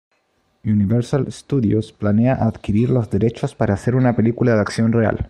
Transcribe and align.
Universal 0.65 1.31
Studios 1.31 1.91
planea 1.93 2.33
adquirir 2.39 2.89
los 2.89 3.11
derechos 3.11 3.53
para 3.53 3.75
hacer 3.75 3.93
una 3.93 4.15
película 4.15 4.55
de 4.55 4.61
acción 4.61 4.91
real. 4.91 5.19